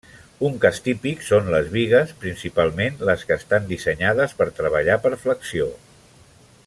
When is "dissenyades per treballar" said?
3.73-4.97